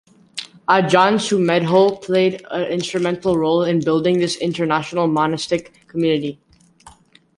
[0.67, 6.41] Ajahn Sumedho played an instrumental role in building this international monastic community.